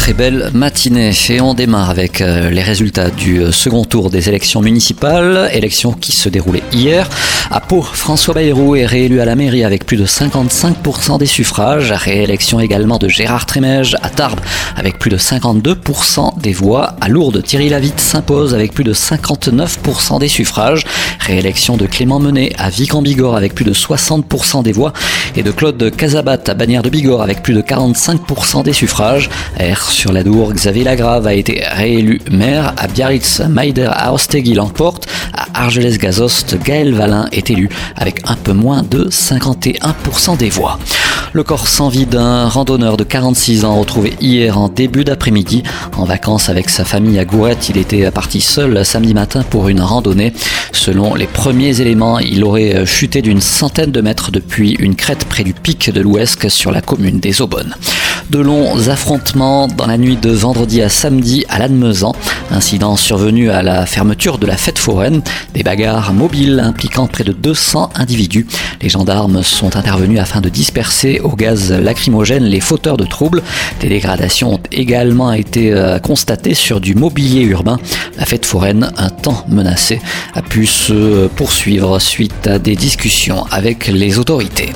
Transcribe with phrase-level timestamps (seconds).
[0.00, 4.30] très belle matinée et on démarre avec euh, les résultats du euh, second tour des
[4.30, 7.06] élections municipales, élections qui se déroulaient hier.
[7.50, 11.92] À Pau, François Bayrou est réélu à la mairie avec plus de 55% des suffrages.
[11.92, 14.40] Réélection également de Gérard Trémège à Tarbes
[14.74, 16.96] avec plus de 52% des voix.
[17.02, 20.86] À Lourdes, Thierry Lavitte s'impose avec plus de 59% des suffrages.
[21.18, 24.94] Réélection de Clément Menet à Vic en Bigorre avec plus de 60% des voix
[25.36, 29.28] et de Claude Casabat à Bagnères de Bigorre avec plus de 45% des suffrages
[30.24, 32.72] Dour, Xavier Lagrave a été réélu maire.
[32.76, 35.06] À Biarritz, Maider Aostegui l'emporte.
[35.34, 40.78] À Argelès-Gazost, Gaël Valin est élu avec un peu moins de 51% des voix.
[41.32, 45.64] Le corps sans vie d'un randonneur de 46 ans retrouvé hier en début d'après-midi.
[45.96, 49.80] En vacances avec sa famille à Gourette, il était parti seul samedi matin pour une
[49.80, 50.32] randonnée.
[50.72, 55.44] Selon les premiers éléments, il aurait chuté d'une centaine de mètres depuis une crête près
[55.44, 57.74] du pic de l'Ouest sur la commune des Aubonnes.
[58.30, 62.14] De longs affrontements dans la nuit de vendredi à samedi à Lannemezan.
[62.52, 65.20] Incident survenu à la fermeture de la fête foraine.
[65.52, 68.46] Des bagarres mobiles impliquant près de 200 individus.
[68.82, 73.42] Les gendarmes sont intervenus afin de disperser au gaz lacrymogène les fauteurs de troubles.
[73.80, 77.80] Des dégradations ont également été euh, constatées sur du mobilier urbain.
[78.16, 80.00] La fête foraine, un temps menacée,
[80.34, 84.72] a pu se poursuivre suite à des discussions avec les autorités.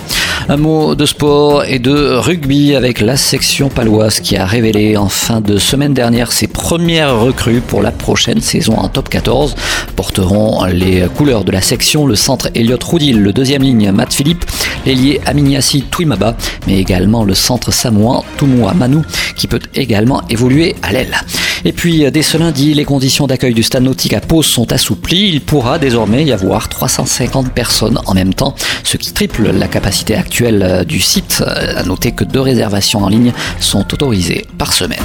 [0.49, 3.44] Un mot de sport et de rugby avec la section
[3.75, 8.41] paloise qui a révélé en fin de semaine dernière ses premières recrues pour la prochaine
[8.41, 9.55] saison en top 14.
[9.97, 14.45] Porteront les couleurs de la section le centre Elliott Roudil, le deuxième ligne Matt Philippe,
[14.87, 19.03] l'ailier Aminiasi Twimaba, mais également le centre samoan Tumua Manu
[19.37, 21.15] qui peut également évoluer à l'aile.
[21.65, 25.31] Et puis, dès ce lundi, les conditions d'accueil du stade nautique à Pau sont assouplies.
[25.33, 30.15] Il pourra désormais y avoir 350 personnes en même temps, ce qui triple la capacité
[30.15, 31.43] actuelle du site.
[31.47, 35.03] À noter que deux réservations en ligne sont autorisées par semaine.